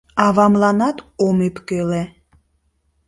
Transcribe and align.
Авамланат 0.25 0.97
ом 1.25 1.37
ӧпкеле. 1.47 2.03